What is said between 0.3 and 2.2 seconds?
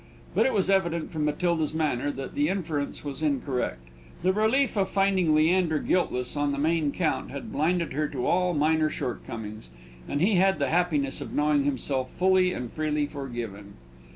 But it was evident from Matilda's manner